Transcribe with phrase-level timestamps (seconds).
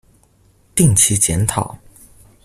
[0.73, 1.75] 定期檢討